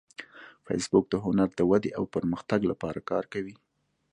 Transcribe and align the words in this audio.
فېسبوک 0.65 1.05
د 1.09 1.15
هنر 1.25 1.49
د 1.55 1.61
ودې 1.71 1.91
او 1.97 2.03
پرمختګ 2.15 2.59
لپاره 2.71 2.99
کار 3.09 3.23
کوي 3.33 3.55